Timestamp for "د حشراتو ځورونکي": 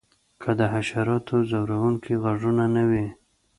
0.59-2.13